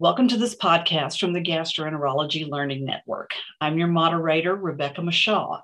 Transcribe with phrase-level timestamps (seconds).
[0.00, 3.32] Welcome to this podcast from the Gastroenterology Learning Network.
[3.60, 5.60] I'm your moderator, Rebecca Mashaw,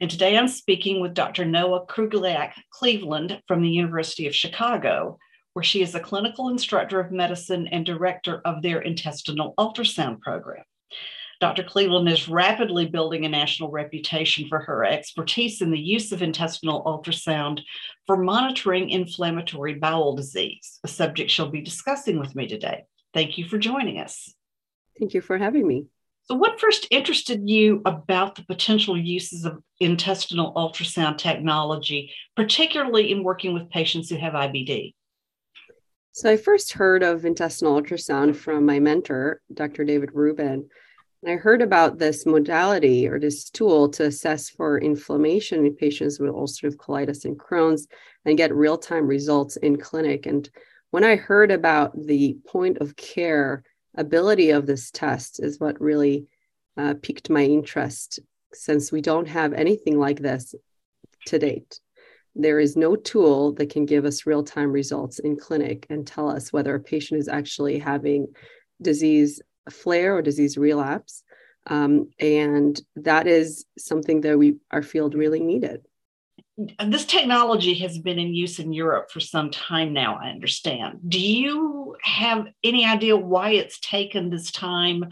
[0.00, 1.44] and today I'm speaking with Dr.
[1.44, 5.18] Noa Krugliak Cleveland from the University of Chicago,
[5.52, 10.64] where she is a clinical instructor of medicine and director of their intestinal ultrasound program.
[11.40, 11.62] Dr.
[11.62, 16.82] Cleveland is rapidly building a national reputation for her expertise in the use of intestinal
[16.82, 17.60] ultrasound
[18.04, 22.82] for monitoring inflammatory bowel disease, a subject she'll be discussing with me today.
[23.16, 24.34] Thank you for joining us.
[24.98, 25.86] Thank you for having me.
[26.24, 33.24] So, what first interested you about the potential uses of intestinal ultrasound technology, particularly in
[33.24, 34.92] working with patients who have IBD?
[36.12, 39.84] So, I first heard of intestinal ultrasound from my mentor, Dr.
[39.84, 40.68] David Rubin.
[41.22, 46.20] And I heard about this modality or this tool to assess for inflammation in patients
[46.20, 47.88] with ulcerative colitis and Crohn's
[48.26, 50.26] and get real time results in clinic.
[50.26, 50.50] And
[50.90, 53.62] when I heard about the point of care
[53.96, 56.26] ability of this test, is what really
[56.76, 58.20] uh, piqued my interest
[58.52, 60.54] since we don't have anything like this
[61.26, 61.80] to date.
[62.34, 66.30] There is no tool that can give us real time results in clinic and tell
[66.30, 68.28] us whether a patient is actually having
[68.80, 69.40] disease
[69.70, 71.22] flare or disease relapse.
[71.66, 75.80] Um, and that is something that we our field really needed
[76.86, 81.00] this technology has been in use in Europe for some time now, I understand.
[81.06, 85.04] Do you have any idea why it's taken this time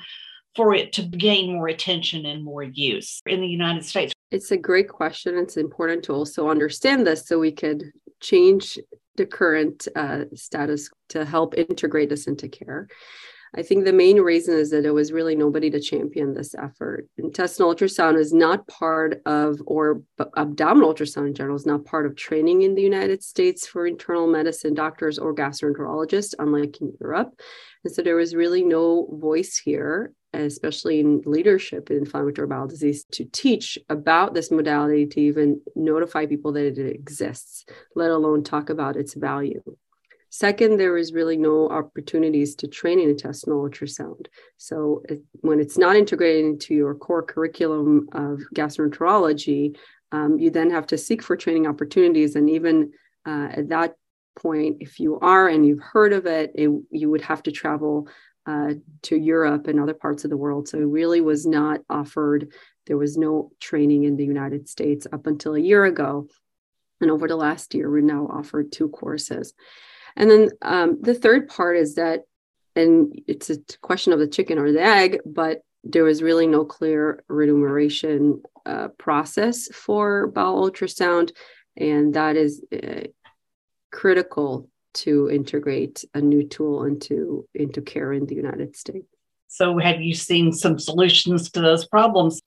[0.57, 4.15] for it to gain more attention and more use in the United States?
[4.31, 5.37] It's a great question.
[5.37, 8.79] It's important to also understand this so we could change
[9.17, 12.89] the current uh, status to help integrate this into care.
[13.57, 17.07] I think the main reason is that there was really nobody to champion this effort.
[17.19, 20.03] Intestinal ultrasound is not part of, or
[20.37, 24.27] abdominal ultrasound in general is not part of training in the United States for internal
[24.27, 27.41] medicine doctors or gastroenterologists, unlike in Europe.
[27.85, 33.05] And so there was really no voice here, especially in leadership in inflammatory bowel disease,
[33.13, 38.69] to teach about this modality, to even notify people that it exists, let alone talk
[38.69, 39.63] about its value.
[40.35, 44.27] Second, there is really no opportunities to train in intestinal ultrasound.
[44.57, 49.77] So it, when it's not integrated into your core curriculum of gastroenterology,
[50.11, 52.35] um, you then have to seek for training opportunities.
[52.35, 52.91] And even
[53.25, 53.95] uh, at that
[54.35, 58.09] point, if you are and you've heard of it, it you would have to travel
[58.45, 60.67] uh, to Europe and other parts of the world.
[60.67, 62.53] So it really was not offered.
[62.89, 66.27] There was no training in the United States up until a year ago.
[67.01, 69.55] And over the last year, we're now offered two courses.
[70.17, 72.23] And then um, the third part is that,
[72.77, 76.65] and it's a question of the chicken or the egg, but there was really no
[76.65, 81.33] clear remuneration uh, process for bowel ultrasound.
[81.77, 83.09] And that is uh,
[83.93, 89.07] critical to integrate a new tool into, into care in the United States.
[89.49, 92.41] So, have you seen some solutions to those problems?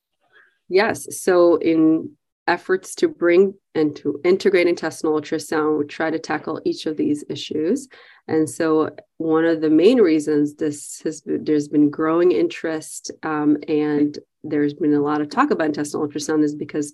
[0.68, 1.22] Yes.
[1.22, 2.17] So, in
[2.48, 7.24] efforts to bring and to integrate intestinal ultrasound, we try to tackle each of these
[7.30, 7.88] issues.
[8.28, 14.18] And so, one of the main reasons this has there's been growing interest um, and
[14.44, 16.94] there's been a lot of talk about intestinal ultrasound is because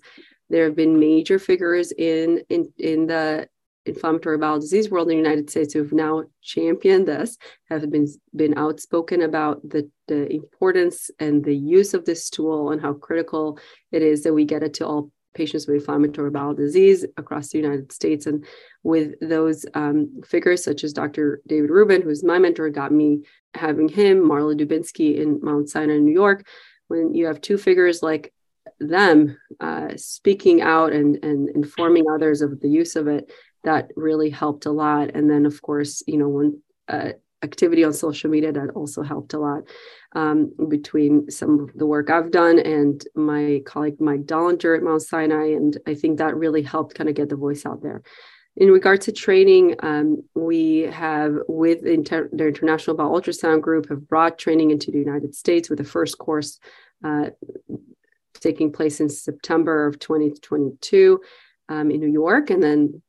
[0.50, 3.48] there have been major figures in in in the
[3.86, 7.36] inflammatory bowel disease world in the United States who've now championed this,
[7.68, 12.80] have been been outspoken about the, the importance and the use of this tool and
[12.80, 13.58] how critical
[13.92, 17.58] it is that we get it to all patients with inflammatory bowel disease across the
[17.58, 18.26] United States.
[18.26, 18.44] And
[18.82, 21.40] with those um, figures, such as Dr.
[21.46, 23.22] David Rubin, who's my mentor, got me
[23.54, 26.46] having him, Marla Dubinsky in Mount Sinai, New York.
[26.88, 28.32] When you have two figures like
[28.80, 33.30] them uh, speaking out and, and informing others of the use of it,
[33.64, 35.10] that really helped a lot.
[35.14, 37.12] And then, of course, you know, when uh,
[37.44, 39.62] activity on social media that also helped a lot
[40.16, 45.02] um, between some of the work I've done and my colleague Mike Dolinger at Mount
[45.02, 45.48] Sinai.
[45.52, 48.02] And I think that really helped kind of get the voice out there.
[48.56, 54.08] In regard to training, um, we have with Inter- the International Bowel Ultrasound Group have
[54.08, 56.60] brought training into the United States with the first course
[57.02, 57.30] uh,
[58.40, 61.20] taking place in September of 2022
[61.68, 63.02] um, in New York, and then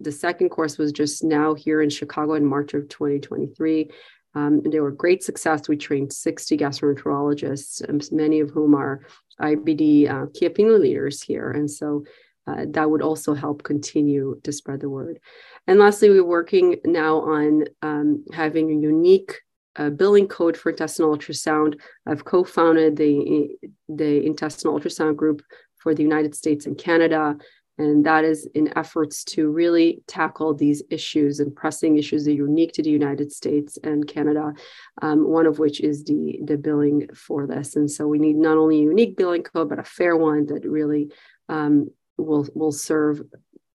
[0.00, 3.90] the second course was just now here in Chicago in March of 2023.
[4.34, 5.68] Um, and they were great success.
[5.68, 9.02] We trained 60 gastroenterologists, many of whom are
[9.40, 11.50] IBD uh, key opinion leaders here.
[11.50, 12.04] And so
[12.46, 15.20] uh, that would also help continue to spread the word.
[15.66, 19.40] And lastly, we're working now on um, having a unique
[19.76, 21.78] uh, billing code for intestinal ultrasound.
[22.06, 23.56] I've co-founded the,
[23.88, 25.42] the intestinal ultrasound group
[25.76, 27.36] for the United States and Canada.
[27.78, 32.34] And that is in efforts to really tackle these issues and pressing issues that are
[32.34, 34.52] unique to the United States and Canada,
[35.00, 37.76] um, one of which is the, the billing for this.
[37.76, 40.68] And so we need not only a unique billing code, but a fair one that
[40.68, 41.10] really
[41.48, 43.22] um, will, will serve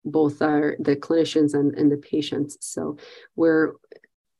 [0.02, 2.56] both our the clinicians and, and the patients.
[2.60, 2.96] So
[3.36, 3.74] we're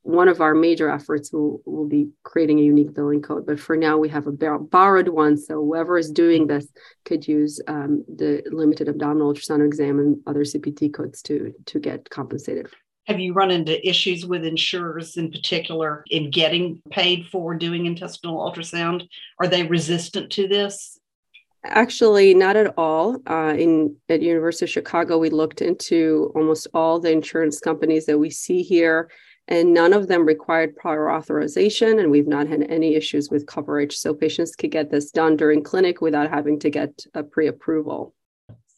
[0.03, 3.47] one of our major efforts will, will be creating a unique billing code.
[3.47, 5.37] But for now, we have a borrowed one.
[5.37, 6.67] So whoever is doing this
[7.05, 12.09] could use um, the limited abdominal ultrasound exam and other CPT codes to, to get
[12.09, 12.69] compensated.
[13.07, 18.39] Have you run into issues with insurers in particular in getting paid for doing intestinal
[18.39, 19.09] ultrasound?
[19.39, 20.99] Are they resistant to this?
[21.65, 23.19] Actually, not at all.
[23.27, 28.19] Uh, in at University of Chicago, we looked into almost all the insurance companies that
[28.19, 29.11] we see here,
[29.51, 31.99] and none of them required prior authorization.
[31.99, 35.63] And we've not had any issues with coverage, so patients could get this done during
[35.63, 38.15] clinic without having to get a pre-approval.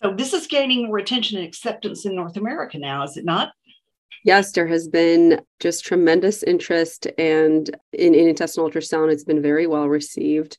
[0.03, 3.53] So this is gaining more attention and acceptance in North America now, is it not?
[4.25, 9.67] Yes, there has been just tremendous interest, and in, in intestinal ultrasound, it's been very
[9.67, 10.59] well received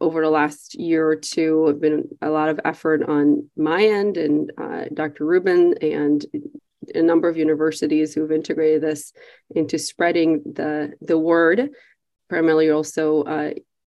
[0.00, 4.16] over the last year or two have been a lot of effort on my end
[4.16, 5.26] and uh, Dr.
[5.26, 6.24] Rubin and
[6.94, 9.12] a number of universities who've integrated this
[9.54, 11.70] into spreading the the word.
[12.28, 13.50] Primarily, also uh,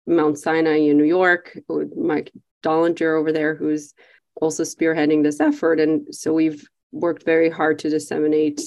[0.07, 2.31] Mount Sinai in New York, with Mike
[2.63, 3.93] Dolinger over there, who's
[4.41, 5.79] also spearheading this effort.
[5.79, 8.61] And so we've worked very hard to disseminate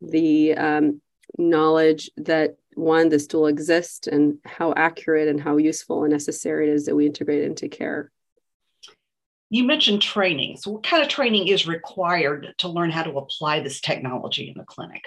[0.00, 1.00] the um,
[1.38, 6.72] knowledge that one, this tool exists and how accurate and how useful and necessary it
[6.72, 8.10] is that we integrate into care.
[9.52, 10.56] You mentioned training.
[10.56, 14.56] So, what kind of training is required to learn how to apply this technology in
[14.56, 15.02] the clinic?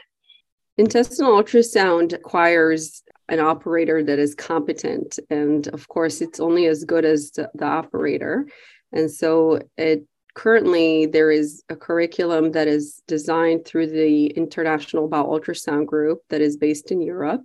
[0.77, 5.17] Intestinal ultrasound requires an operator that is competent.
[5.31, 8.47] And of course, it's only as good as the, the operator.
[8.91, 10.05] And so, it
[10.35, 16.41] currently there is a curriculum that is designed through the International Bowel Ultrasound Group that
[16.41, 17.41] is based in Europe.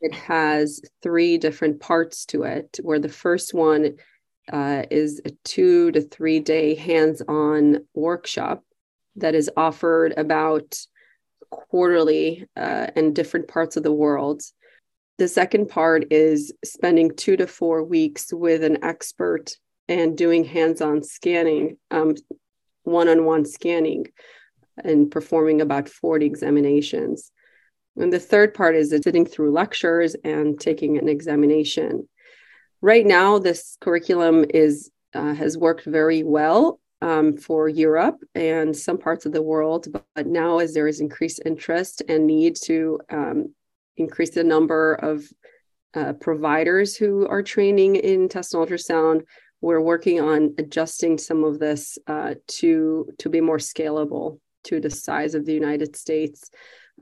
[0.00, 3.96] It has three different parts to it, where the first one
[4.52, 8.64] uh, is a two to three day hands on workshop
[9.16, 10.78] that is offered about
[11.50, 14.42] quarterly uh, in different parts of the world.
[15.18, 19.56] The second part is spending two to four weeks with an expert
[19.88, 22.14] and doing hands-on scanning, um,
[22.84, 24.06] one-on-one scanning,
[24.82, 27.32] and performing about 40 examinations.
[27.96, 32.08] And the third part is sitting through lectures and taking an examination.
[32.82, 38.96] Right now, this curriculum is uh, has worked very well um, for Europe and some
[38.96, 43.54] parts of the world, but, now as there is increased interest and need to um,
[43.96, 45.24] increase the number of
[45.94, 49.22] uh, providers who are training in intestinal ultrasound,
[49.60, 54.90] we're working on adjusting some of this uh, to to be more scalable to the
[54.90, 56.50] size of the United States.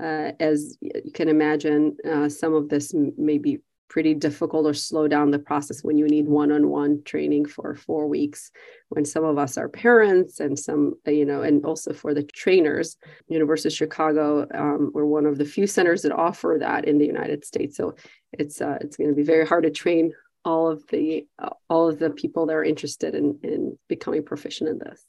[0.00, 5.08] Uh, as you can imagine, uh, some of this may be pretty difficult or slow
[5.08, 8.50] down the process when you need one-on-one training for four weeks
[8.90, 12.96] when some of us are parents and some you know and also for the trainers.
[13.28, 17.06] University of chicago um, we're one of the few centers that offer that in the
[17.06, 17.76] united states.
[17.76, 17.94] So
[18.32, 20.12] it's uh, it's going to be very hard to train
[20.44, 24.70] all of the uh, all of the people that are interested in in becoming proficient
[24.70, 25.04] in this.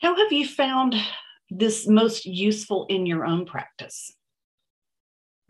[0.00, 0.94] How have you found
[1.50, 4.14] this most useful in your own practice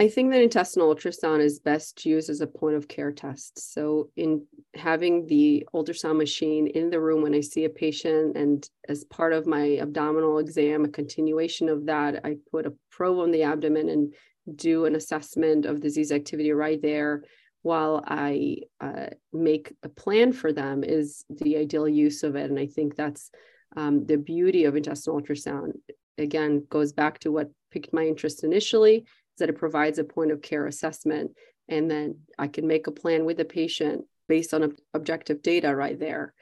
[0.01, 3.73] I think that intestinal ultrasound is best used as a point of care test.
[3.75, 8.67] So, in having the ultrasound machine in the room when I see a patient, and
[8.89, 13.31] as part of my abdominal exam, a continuation of that, I put a probe on
[13.31, 14.15] the abdomen and
[14.57, 17.25] do an assessment of disease activity right there
[17.61, 22.49] while I uh, make a plan for them is the ideal use of it.
[22.49, 23.31] And I think that's
[23.77, 25.73] um, the beauty of intestinal ultrasound.
[26.17, 29.05] Again, goes back to what piqued my interest initially,
[29.41, 31.33] that it provides a point of care assessment.
[31.69, 35.99] And then I can make a plan with the patient based on objective data right
[35.99, 36.33] there.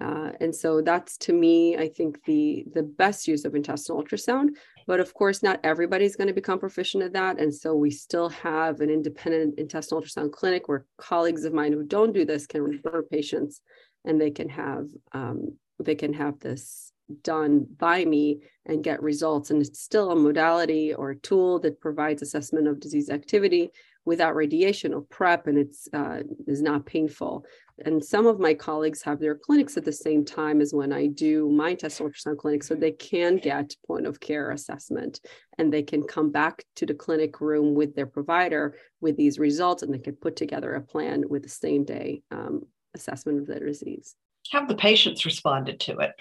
[0.00, 4.50] Uh, and so that's to me, I think the the best use of intestinal ultrasound.
[4.86, 7.38] But of course, not everybody's going to become proficient at that.
[7.38, 11.84] And so we still have an independent intestinal ultrasound clinic where colleagues of mine who
[11.84, 13.60] don't do this can refer patients,
[14.04, 16.91] and they can have um, they can have this
[17.22, 19.50] done by me and get results.
[19.50, 23.70] And it's still a modality or a tool that provides assessment of disease activity
[24.04, 27.44] without radiation or prep, and it's uh, is not painful.
[27.84, 31.06] And some of my colleagues have their clinics at the same time as when I
[31.06, 35.20] do my test ultrasound clinic, so they can get point of care assessment
[35.58, 39.82] and they can come back to the clinic room with their provider with these results,
[39.82, 42.62] and they can put together a plan with the same day um,
[42.94, 44.16] assessment of their disease.
[44.50, 46.12] Have the patients responded to it?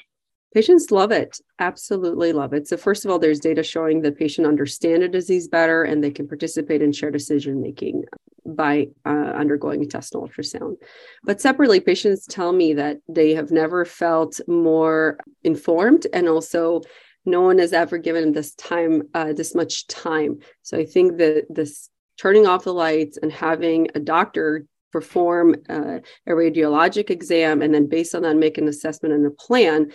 [0.53, 2.67] Patients love it, absolutely love it.
[2.67, 6.11] So, first of all, there's data showing the patient understand a disease better and they
[6.11, 8.03] can participate in shared decision making
[8.45, 10.75] by uh, undergoing intestinal ultrasound.
[11.23, 16.81] But separately, patients tell me that they have never felt more informed and also
[17.25, 21.45] no one has ever given this time uh, this much time so i think that
[21.49, 27.73] this turning off the lights and having a doctor perform uh, a radiologic exam and
[27.73, 29.89] then based on that make an assessment and a plan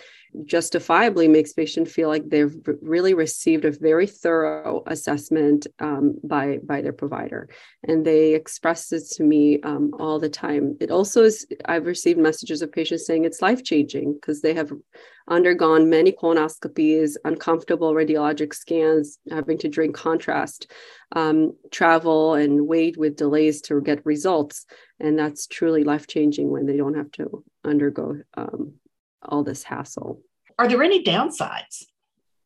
[0.45, 6.81] justifiably makes patient feel like they've really received a very thorough assessment um, by by
[6.81, 7.49] their provider.
[7.83, 10.77] And they express this to me um, all the time.
[10.79, 14.71] It also is i've received messages of patients saying it's life changing because they have
[15.29, 20.71] undergone many colonoscopies uncomfortable radiologic scans having to drink contrast
[21.15, 24.65] um, travel and wait with delays to get results.
[24.99, 28.73] And that's truly life changing when they don't have to undergo um,
[29.21, 30.21] all this hassle.
[30.59, 31.85] Are there any downsides?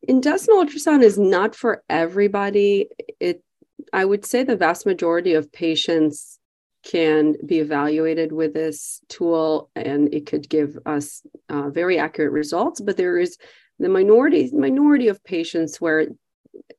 [0.02, 2.88] Intestinal ultrasound is not for everybody.
[3.20, 3.42] It
[3.92, 6.38] I would say the vast majority of patients
[6.84, 12.80] can be evaluated with this tool and it could give us uh, very accurate results
[12.80, 13.38] but there is
[13.78, 16.08] the minority minority of patients where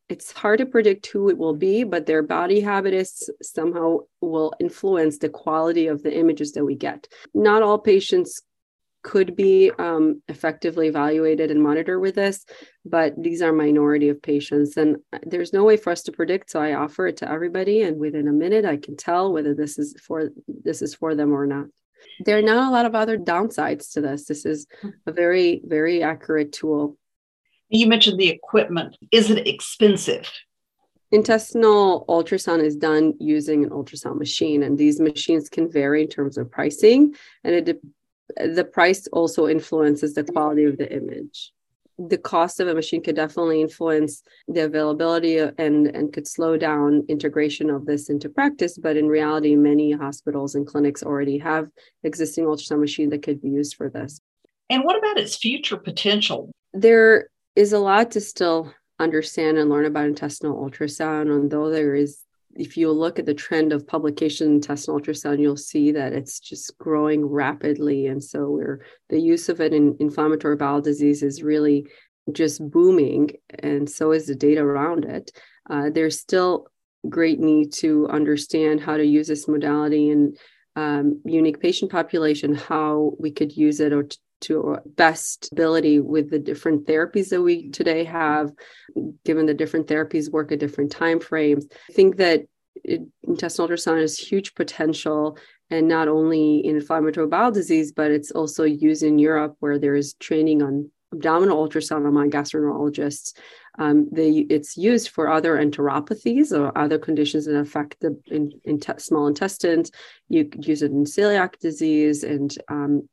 [0.09, 5.17] it's hard to predict who it will be but their body habitus somehow will influence
[5.17, 8.41] the quality of the images that we get not all patients
[9.03, 12.45] could be um, effectively evaluated and monitored with this,
[12.85, 16.49] but these are minority of patients, and there's no way for us to predict.
[16.49, 19.77] So I offer it to everybody, and within a minute, I can tell whether this
[19.77, 21.67] is for this is for them or not.
[22.25, 24.25] There are not a lot of other downsides to this.
[24.25, 24.65] This is
[25.05, 26.97] a very very accurate tool.
[27.69, 28.97] You mentioned the equipment.
[29.11, 30.31] Is it expensive?
[31.11, 36.37] Intestinal ultrasound is done using an ultrasound machine, and these machines can vary in terms
[36.37, 37.79] of pricing, and it
[38.37, 41.51] the price also influences the quality of the image.
[41.99, 47.03] The cost of a machine could definitely influence the availability and and could slow down
[47.07, 51.69] integration of this into practice but in reality many hospitals and clinics already have
[52.01, 54.19] existing ultrasound machine that could be used for this.
[54.71, 56.51] And what about its future potential?
[56.73, 61.93] There is a lot to still understand and learn about intestinal ultrasound and though there
[61.93, 62.23] is
[62.55, 66.39] if you look at the trend of publication in intestinal ultrasound, you'll see that it's
[66.39, 68.07] just growing rapidly.
[68.07, 71.87] And so we're the use of it in inflammatory bowel disease is really
[72.31, 75.31] just booming, and so is the data around it.
[75.69, 76.67] Uh, there's still
[77.09, 80.35] great need to understand how to use this modality in
[80.75, 86.29] um, unique patient population, how we could use it or t- to best ability with
[86.29, 88.51] the different therapies that we today have
[89.25, 92.43] given the different therapies work at different time frames i think that
[93.23, 95.37] intestinal ultrasound has huge potential
[95.69, 99.95] and not only in inflammatory bowel disease but it's also used in europe where there
[99.95, 103.33] is training on abdominal ultrasound among gastroenterologists
[103.79, 108.79] um, they, it's used for other enteropathies or other conditions that affect the in, in
[108.99, 109.91] small intestines.
[110.29, 113.09] You could use it in celiac disease and um,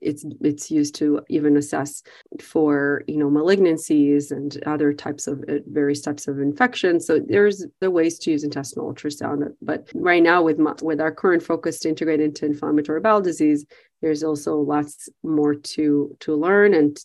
[0.00, 2.02] it's it's used to even assess
[2.40, 7.66] for you know malignancies and other types of uh, various types of infections so there's
[7.80, 11.88] the ways to use intestinal ultrasound but right now with with our current focus to
[11.88, 13.64] integrate into inflammatory bowel disease
[14.02, 16.98] there's also lots more to to learn and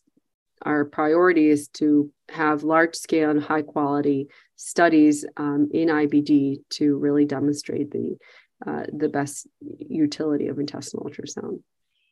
[0.64, 6.98] our priority is to have large scale and high quality studies um, in IBD to
[6.98, 8.18] really demonstrate the
[8.66, 9.48] uh, the best
[9.80, 11.62] utility of intestinal ultrasound.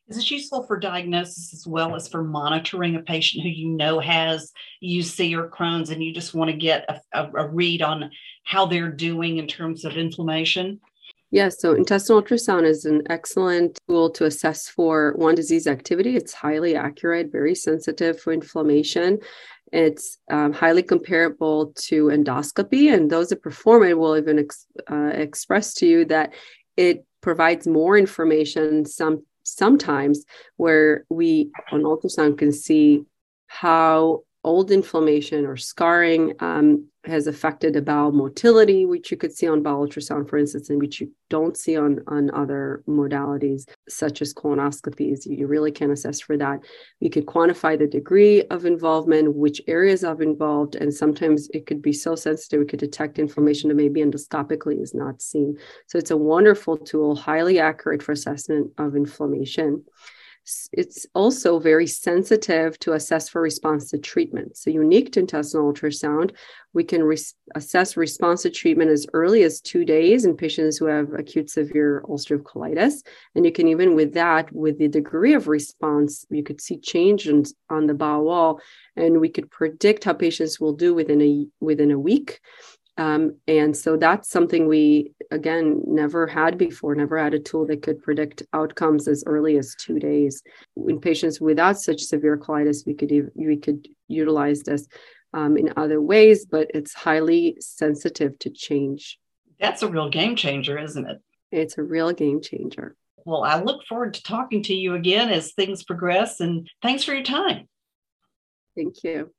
[0.09, 3.99] Is this useful for diagnosis as well as for monitoring a patient who you know
[3.99, 4.51] has
[4.83, 8.09] UC or Crohn's and you just want to get a, a, a read on
[8.43, 10.79] how they're doing in terms of inflammation?
[11.29, 16.15] Yes, so intestinal ultrasound is an excellent tool to assess for one disease activity.
[16.15, 19.19] It's highly accurate, very sensitive for inflammation.
[19.71, 25.11] It's um, highly comparable to endoscopy, and those that perform it will even ex- uh,
[25.13, 26.33] express to you that
[26.75, 29.23] it provides more information, some
[29.57, 30.25] sometimes
[30.57, 33.03] where we on ultrasound can see
[33.47, 39.47] how old inflammation or scarring um, has affected the bowel motility, which you could see
[39.47, 44.21] on bowel ultrasound, for instance, and which you don't see on, on other modalities such
[44.21, 45.25] as colonoscopies.
[45.25, 46.59] You really can assess for that.
[47.01, 51.81] We could quantify the degree of involvement, which areas are involved, and sometimes it could
[51.81, 55.57] be so sensitive we could detect inflammation that maybe endoscopically is not seen.
[55.87, 59.83] So it's a wonderful tool, highly accurate for assessment of inflammation.
[60.71, 64.57] It's also very sensitive to assess for response to treatment.
[64.57, 66.31] So, unique to intestinal ultrasound,
[66.73, 67.17] we can re-
[67.55, 72.03] assess response to treatment as early as two days in patients who have acute severe
[72.07, 73.03] ulcerative colitis.
[73.35, 77.53] And you can even, with that, with the degree of response, you could see changes
[77.69, 78.61] on the bowel wall,
[78.95, 82.39] and we could predict how patients will do within a within a week.
[82.99, 87.81] Um, and so that's something we, again, never had before, never had a tool that
[87.81, 90.43] could predict outcomes as early as two days.
[90.75, 94.85] In patients without such severe colitis, we could, we could utilize this
[95.33, 99.17] um, in other ways, but it's highly sensitive to change.
[99.61, 101.21] That's a real game changer, isn't it?
[101.53, 102.97] It's a real game changer.
[103.23, 107.13] Well, I look forward to talking to you again as things progress, and thanks for
[107.13, 107.69] your time.
[108.75, 109.31] Thank you.